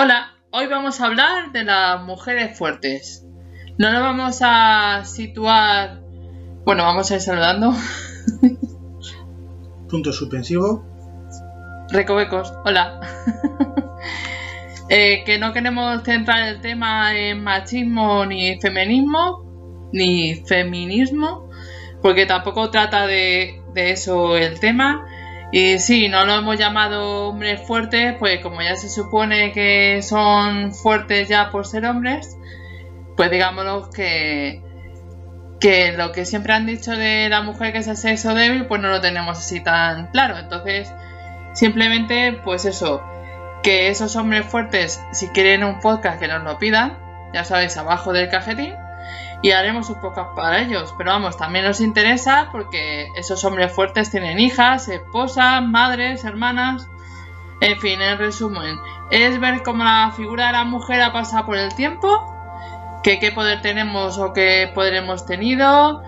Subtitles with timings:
[0.00, 3.26] Hola, hoy vamos a hablar de las mujeres fuertes.
[3.78, 5.98] No nos vamos a situar...
[6.64, 7.74] Bueno, vamos a ir saludando.
[9.90, 10.82] Puntos suspensivos.
[11.90, 13.00] Recovecos, hola.
[14.88, 21.50] Eh, que no queremos centrar el tema en machismo ni feminismo, ni feminismo,
[22.00, 25.04] porque tampoco trata de, de eso el tema.
[25.50, 30.74] Y sí, no lo hemos llamado hombres fuertes, pues como ya se supone que son
[30.74, 32.36] fuertes ya por ser hombres,
[33.16, 34.62] pues digámoslo que,
[35.58, 38.82] que lo que siempre han dicho de la mujer que es el sexo débil, pues
[38.82, 40.36] no lo tenemos así tan claro.
[40.38, 40.92] Entonces,
[41.54, 43.02] simplemente, pues eso,
[43.62, 46.98] que esos hombres fuertes, si quieren un podcast, que nos lo pidan,
[47.32, 48.74] ya sabéis, abajo del cajetín,
[49.42, 50.94] y haremos un podcast para ellos.
[50.96, 56.88] Pero vamos, también nos interesa porque esos hombres fuertes tienen hijas, esposas, madres, hermanas.
[57.60, 58.76] En fin, en resumen,
[59.10, 62.24] es ver cómo la figura de la mujer ha pasado por el tiempo,
[63.02, 66.02] que qué poder tenemos o qué poder hemos tenido,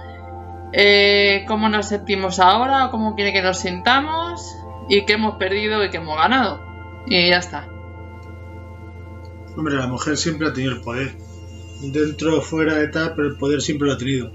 [0.73, 4.56] eh, cómo nos sentimos ahora o cómo quiere que nos sintamos
[4.89, 6.61] y qué hemos perdido y qué hemos ganado.
[7.06, 7.67] Y ya está.
[9.56, 11.30] Hombre, la mujer siempre ha tenido el poder.
[11.83, 14.33] Dentro o fuera de tal, pero el poder siempre lo ha tenido.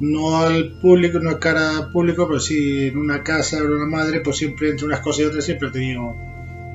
[0.00, 3.86] No al público, no a cara al público, pero sí en una casa o una
[3.86, 6.02] madre, pues siempre entre unas cosas y otras siempre ha tenido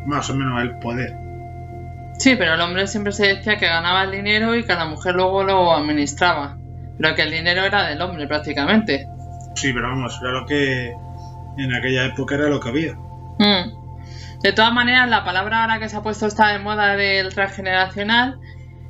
[0.05, 1.25] más o menos el poder.
[2.17, 5.15] Sí, pero el hombre siempre se decía que ganaba el dinero y que la mujer
[5.15, 6.57] luego lo administraba.
[6.97, 9.07] Pero que el dinero era del hombre prácticamente.
[9.55, 10.93] Sí, pero vamos, era lo que
[11.57, 12.93] en aquella época era lo que había.
[12.93, 13.85] Mm.
[14.41, 18.39] De todas maneras, la palabra ahora que se ha puesto está de moda del transgeneracional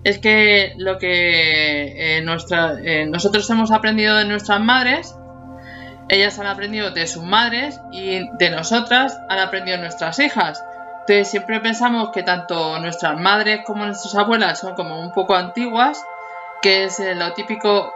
[0.06, 5.16] es que lo que eh, nuestra- eh, nosotros hemos aprendido de nuestras madres,
[6.08, 10.64] ellas han aprendido de sus madres y de nosotras han aprendido nuestras hijas.
[11.02, 16.04] Entonces siempre pensamos que tanto nuestras madres como nuestras abuelas son como un poco antiguas,
[16.62, 17.92] que es eh, lo típico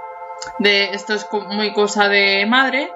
[0.58, 2.92] de esto es muy cosa de madre,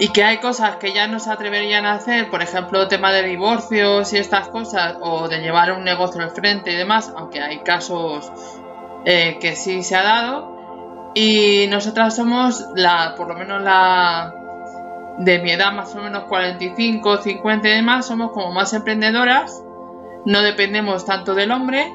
[0.00, 3.22] y que hay cosas que ya no se atreverían a hacer, por ejemplo, tema de
[3.22, 7.58] divorcios y estas cosas, o de llevar un negocio al frente y demás, aunque hay
[7.58, 8.32] casos
[9.04, 11.12] eh, que sí se ha dado.
[11.14, 14.34] Y nosotras somos la, por lo menos la
[15.18, 19.62] de mi edad, más o menos 45, 50 y demás, somos como más emprendedoras,
[20.24, 21.92] no dependemos tanto del hombre.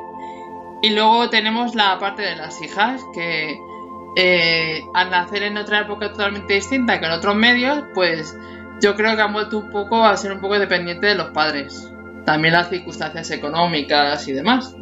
[0.84, 3.60] Y luego tenemos la parte de las hijas, que
[4.16, 8.36] eh, al nacer en otra época totalmente distinta que en otros medios, pues
[8.81, 11.92] yo creo que han vuelto un poco a ser un poco dependientes de los padres.
[12.26, 14.76] También las circunstancias económicas y demás.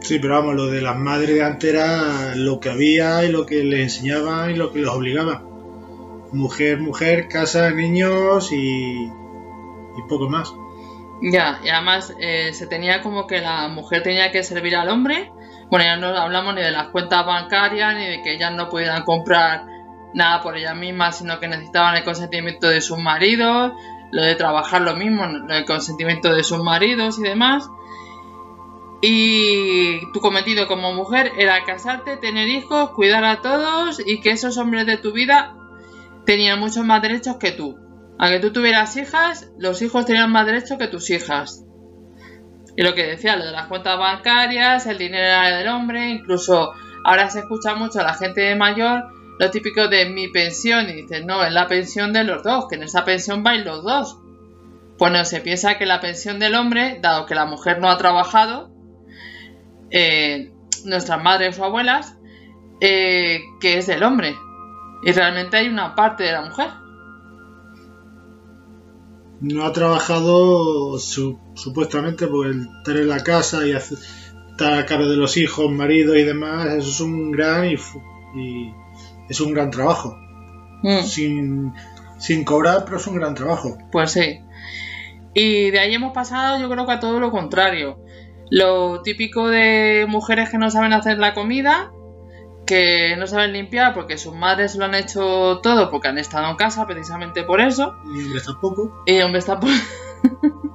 [0.00, 3.46] Sí, pero vamos, lo de las madres de antes era lo que había y lo
[3.46, 5.42] que les enseñaban y lo que los obligaba.
[6.32, 10.52] Mujer, mujer, casa, niños y, y poco más.
[11.22, 15.30] Ya, y además eh, se tenía como que la mujer tenía que servir al hombre.
[15.70, 19.02] Bueno, ya no hablamos ni de las cuentas bancarias, ni de que ellas no pudieran
[19.02, 19.64] comprar
[20.14, 23.72] nada por ellas mismas, sino que necesitaban el consentimiento de sus maridos,
[24.12, 27.68] lo de trabajar lo mismo, el consentimiento de sus maridos y demás.
[29.02, 34.56] Y tu cometido como mujer era casarte, tener hijos, cuidar a todos y que esos
[34.56, 35.56] hombres de tu vida
[36.24, 37.76] tenían muchos más derechos que tú.
[38.18, 41.63] A que tú tuvieras hijas, los hijos tenían más derechos que tus hijas.
[42.76, 46.72] Y lo que decía, lo de las cuentas bancarias, el dinero era del hombre, incluso
[47.04, 49.04] ahora se escucha mucho a la gente mayor
[49.38, 52.76] lo típico de mi pensión y dices, no, es la pensión de los dos, que
[52.76, 54.18] en esa pensión vais los dos.
[54.96, 57.98] Pues no, se piensa que la pensión del hombre, dado que la mujer no ha
[57.98, 58.70] trabajado,
[59.90, 60.52] eh,
[60.84, 62.16] nuestras madres o abuelas,
[62.80, 64.36] eh, que es del hombre.
[65.02, 66.68] Y realmente hay una parte de la mujer.
[69.46, 73.98] No ha trabajado su- supuestamente por el estar en la casa y hacer-
[74.50, 76.66] estar a cargo de los hijos, marido y demás.
[76.74, 77.74] Eso es un gran y
[79.28, 80.16] es un gran trabajo.
[80.82, 81.02] Mm.
[81.02, 81.72] Sin,
[82.18, 83.76] sin cobrar, pero es un gran trabajo.
[83.92, 84.40] Pues sí.
[85.34, 87.98] Y de ahí hemos pasado, yo creo que a todo lo contrario.
[88.50, 91.90] Lo típico de mujeres que no saben hacer la comida,
[92.66, 96.56] que no saben limpiar porque sus madres lo han hecho todo porque han estado en
[96.56, 97.94] casa precisamente por eso.
[98.14, 99.02] Y hombres tampoco.
[99.06, 99.74] Y hombres tampoco.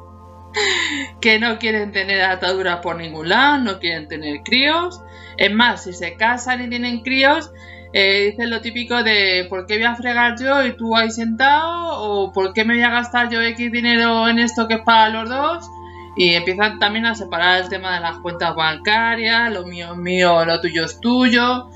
[1.22, 5.02] que no quieren tener ataduras por ningún lado, no quieren tener críos.
[5.38, 7.52] Es más, si se casan y tienen críos,
[7.94, 12.02] eh, dicen lo típico de ¿por qué voy a fregar yo y tú ahí sentado?
[12.02, 15.10] ¿O por qué me voy a gastar yo X dinero en esto que es para
[15.10, 15.70] los dos?
[16.16, 20.44] Y empiezan también a separar el tema de las cuentas bancarias, lo mío es mío,
[20.46, 21.70] lo tuyo es tuyo.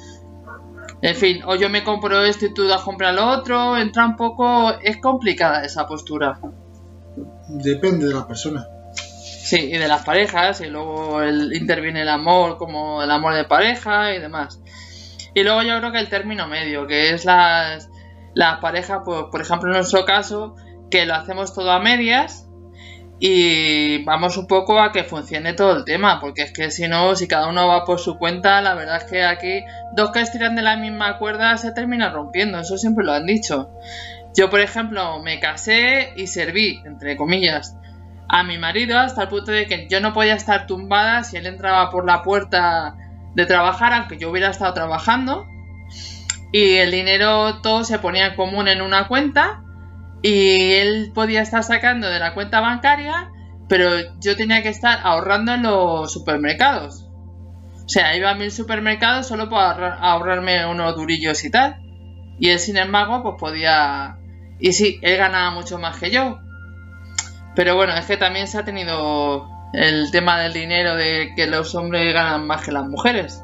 [1.01, 3.77] En fin, o yo me compro esto y tú das comprar lo otro.
[3.77, 4.71] Entra un poco.
[4.81, 6.39] Es complicada esa postura.
[7.49, 8.65] Depende de la persona.
[8.95, 13.43] Sí, y de las parejas, y luego el, interviene el amor como el amor de
[13.43, 14.61] pareja y demás.
[15.33, 17.89] Y luego yo creo que el término medio, que es las,
[18.33, 20.55] las parejas, pues, por ejemplo en nuestro caso,
[20.89, 22.42] que lo hacemos todo a medias
[23.19, 27.15] y vamos un poco a que funcione todo el tema, porque es que si no,
[27.15, 29.63] si cada uno va por su cuenta, la verdad es que aquí
[29.95, 33.69] dos que estiran de la misma cuerda se termina rompiendo, eso siempre lo han dicho.
[34.35, 37.77] Yo, por ejemplo, me casé y serví, entre comillas,
[38.27, 41.45] a mi marido hasta el punto de que yo no podía estar tumbada si él
[41.45, 42.95] entraba por la puerta
[43.35, 45.45] de trabajar, aunque yo hubiera estado trabajando.
[46.51, 49.62] Y el dinero todo se ponía en común en una cuenta
[50.23, 53.29] y él podía estar sacando de la cuenta bancaria,
[53.67, 53.89] pero
[54.21, 57.09] yo tenía que estar ahorrando en los supermercados.
[57.85, 61.75] O sea, iba a mil supermercados solo para ahorrarme unos durillos y tal.
[62.39, 64.17] Y él, sin embargo, pues podía...
[64.59, 66.39] Y sí, él ganaba mucho más que yo.
[67.53, 71.75] Pero bueno, es que también se ha tenido el tema del dinero de que los
[71.75, 73.43] hombres ganan más que las mujeres.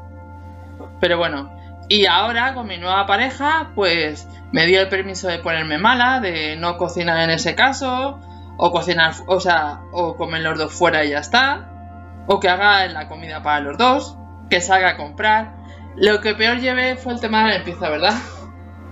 [0.98, 1.54] Pero bueno,
[1.90, 6.54] y ahora con mi nueva pareja, pues me dio el permiso de ponerme mala, de
[6.54, 8.20] no cocinar en ese caso,
[8.56, 12.86] o cocinar, o sea, o comer los dos fuera y ya está, o que haga
[12.86, 14.16] la comida para los dos,
[14.48, 15.56] que salga a comprar.
[15.96, 18.14] Lo que peor llevé fue el tema de la limpieza, ¿verdad?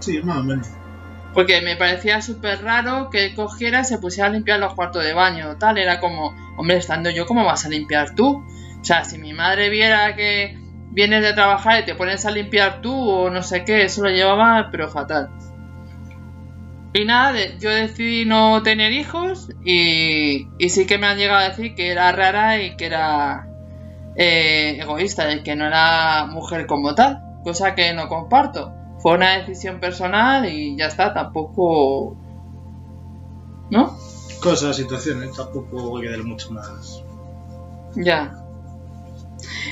[0.01, 0.69] Sí, más o menos.
[1.35, 5.13] Porque me parecía súper raro que cogiera y se pusiera a limpiar los cuartos de
[5.13, 5.79] baño, tal.
[5.79, 8.45] Era como, hombre, estando yo, ¿cómo vas a limpiar tú?
[8.81, 10.59] O sea, si mi madre viera que
[10.91, 14.11] vienes de trabajar y te pones a limpiar tú o no sé qué, eso lo
[14.11, 15.31] llevaba, pero fatal.
[16.95, 21.49] Y nada, yo decidí no tener hijos y, y, sí que me han llegado a
[21.51, 23.47] decir que era rara y que era
[24.17, 29.39] eh, egoísta y que no era mujer como tal, cosa que no comparto fue una
[29.39, 32.17] decisión personal y ya está, tampoco...
[33.71, 33.97] ¿No?
[34.43, 37.03] Cosas, situaciones, tampoco voy a dar mucho más.
[37.95, 38.45] Ya.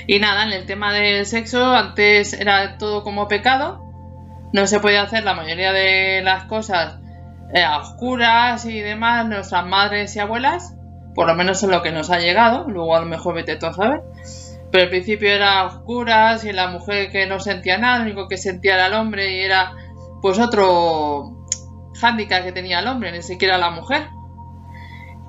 [0.07, 3.83] Y nada, en el tema del sexo, antes era todo como pecado.
[4.53, 6.99] No se podía hacer la mayoría de las cosas
[7.55, 10.75] eh, a oscuras y demás, nuestras madres y abuelas.
[11.15, 12.69] Por lo menos es lo que nos ha llegado.
[12.69, 14.03] Luego a lo mejor vete tú a saber.
[14.71, 18.37] Pero al principio era oscuras y la mujer que no sentía nada, lo único que
[18.37, 19.73] sentía era el hombre y era
[20.21, 21.47] pues otro
[22.01, 24.09] hándicap que tenía el hombre, ni siquiera la mujer.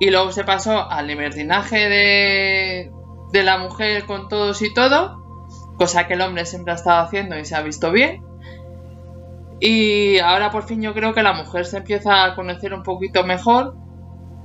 [0.00, 2.92] Y luego se pasó al libertinaje de,
[3.32, 5.22] de la mujer con todos y todo,
[5.76, 8.22] cosa que el hombre siempre ha estado haciendo y se ha visto bien.
[9.60, 13.24] Y ahora por fin yo creo que la mujer se empieza a conocer un poquito
[13.24, 13.76] mejor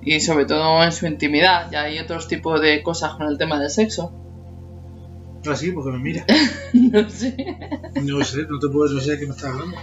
[0.01, 1.69] y sobre todo en su intimidad.
[1.71, 4.12] Ya hay otros tipos de cosas con el tema del sexo.
[5.47, 6.25] Ah, sí, porque me mira.
[6.74, 7.36] no sé.
[8.01, 9.77] No sé, no te puedo decir de qué me estás hablando.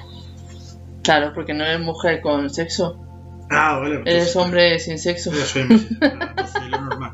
[1.03, 2.99] Claro, porque no eres mujer con sexo.
[3.51, 4.01] Ah, vale.
[4.01, 5.31] pues- Eres hombre sin sexo.
[5.33, 5.79] Yo soy hombre.
[5.79, 7.10] Sí, lo normal.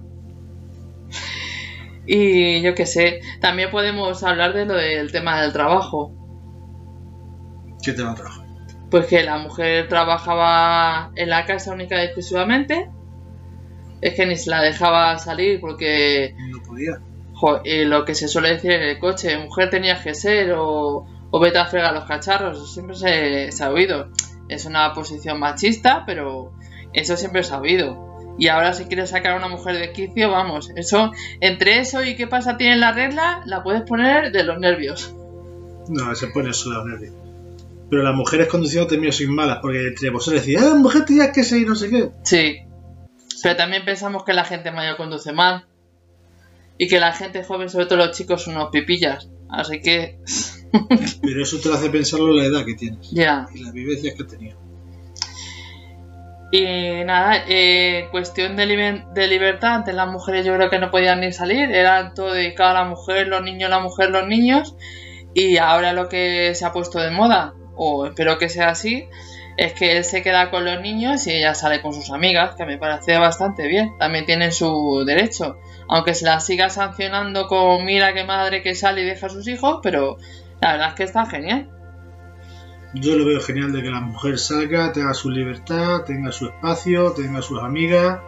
[2.06, 6.12] Y yo qué sé, también podemos hablar de lo del tema del trabajo.
[7.82, 8.46] ¿Qué te va a trabajar?
[8.90, 12.88] Pues que la mujer trabajaba en la casa única y exclusivamente.
[14.00, 17.00] Es que ni se la dejaba salir porque No podía.
[17.32, 21.06] jo, eh, lo que se suele decir en el coche, mujer tenías que ser o,
[21.30, 24.08] o vete a fregar los cacharros, eso siempre se, se ha oído.
[24.48, 26.52] Es una posición machista, pero
[26.92, 28.05] eso siempre se ha oído.
[28.38, 32.16] Y ahora si quieres sacar a una mujer de quicio, vamos, eso, entre eso y
[32.16, 35.14] qué pasa tiene la regla, la puedes poner de los nervios.
[35.88, 37.12] No, se pone solo nervio.
[37.88, 41.44] Pero las mujeres conduciendo también sois malas, porque entre vosotros decís, ah, mujer tenías que
[41.44, 42.10] ser y no sé qué.
[42.24, 42.58] Sí.
[43.42, 45.66] Pero también pensamos que la gente mayor conduce mal.
[46.78, 49.28] Y que la gente joven, sobre todo los chicos, son unos pipillas.
[49.48, 50.18] Así que.
[51.22, 53.46] Pero eso te lo hace pensarlo la edad que tienes ya.
[53.54, 54.58] y las vivencias que has tenido.
[56.58, 60.90] Y nada, eh, cuestión de, liber- de libertad, antes las mujeres yo creo que no
[60.90, 64.74] podían ni salir, era todo dedicado a la mujer, los niños, la mujer, los niños,
[65.34, 69.06] y ahora lo que se ha puesto de moda, o espero que sea así,
[69.58, 72.64] es que él se queda con los niños y ella sale con sus amigas, que
[72.64, 75.56] me parece bastante bien, también tienen su derecho,
[75.88, 79.46] aunque se la siga sancionando con mira qué madre que sale y deja a sus
[79.48, 80.16] hijos, pero
[80.60, 81.68] la verdad es que está genial.
[83.00, 87.12] Yo lo veo genial de que la mujer salga, tenga su libertad, tenga su espacio,
[87.12, 88.20] tenga sus amigas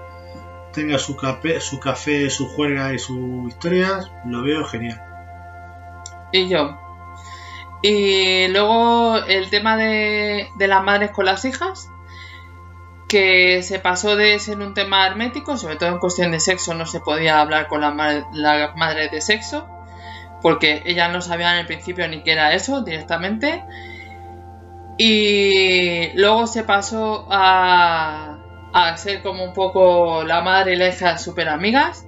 [0.72, 5.02] tenga su café, su café, juerga y sus historias, lo veo genial.
[6.32, 6.78] Y yo.
[7.82, 11.88] Y luego el tema de, de las madres con las hijas,
[13.08, 16.86] que se pasó de ser un tema hermético, sobre todo en cuestión de sexo, no
[16.86, 17.94] se podía hablar con las
[18.32, 19.66] la madres de sexo,
[20.42, 23.64] porque ellas no sabían en el principio ni qué era eso directamente.
[24.98, 28.38] Y luego se pasó a,
[28.72, 32.04] a ser como un poco la madre y la hija súper amigas.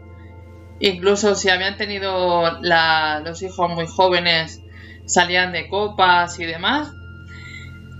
[0.80, 4.60] Incluso si habían tenido los hijos muy jóvenes,
[5.06, 6.92] salían de copas y demás.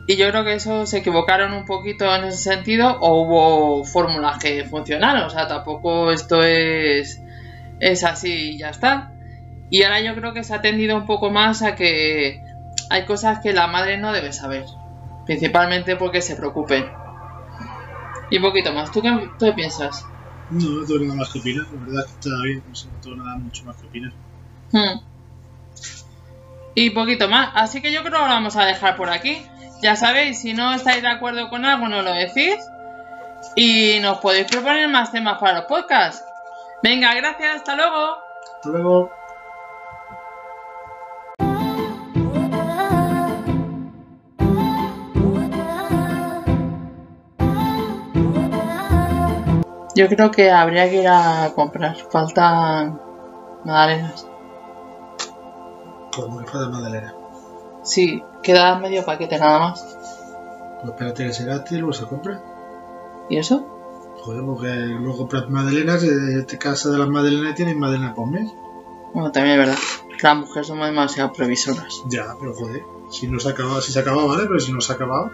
[0.09, 4.39] Y yo creo que eso se equivocaron un poquito en ese sentido o hubo fórmulas
[4.39, 5.23] que funcionaron.
[5.23, 7.21] O sea, tampoco esto es,
[7.79, 9.13] es así y ya está.
[9.71, 12.43] Y ahora yo creo que se ha tendido un poco más a que
[12.89, 14.65] hay cosas que la madre no debe saber.
[15.31, 16.91] Principalmente porque se preocupen.
[18.31, 18.91] Y un poquito más.
[18.91, 20.05] ¿Tú qué, piensas?
[20.51, 21.67] No, no tengo nada más que opinar.
[21.73, 22.65] La verdad que está bien.
[22.67, 24.13] No, tengo nada mucho más que opinar.
[24.73, 24.99] Hmm.
[26.75, 27.53] Y poquito más.
[27.55, 29.41] Así que yo creo que lo vamos a dejar por aquí.
[29.81, 32.57] Ya sabéis, si no estáis de acuerdo con algo, nos lo decís.
[33.55, 36.25] Y nos podéis proponer más temas para los podcasts.
[36.83, 37.59] Venga, gracias.
[37.59, 38.17] Hasta luego.
[38.57, 39.20] Hasta luego.
[49.95, 51.97] Yo creo que habría que ir a comprar.
[52.11, 53.01] Faltan
[53.65, 54.27] magdalenas.
[56.15, 57.15] Como que faltan magdalenas.
[57.83, 59.97] Sí, queda medio paquete nada más.
[60.81, 62.43] Pues espérate que se gaste y luego se compra.
[63.29, 63.67] ¿Y eso?
[64.23, 68.31] Joder, porque luego compras magdalenas, eh, te casa de las magdalenas y tienes magdalenas por
[68.31, 68.51] mes.
[69.15, 69.83] Bueno, también es verdad.
[70.23, 72.03] Las mujeres somos demasiado previsoras.
[72.09, 74.93] Ya, pero joder, si no se acaba, si se acaba, vale, pero si no se
[74.93, 75.31] ha acabado.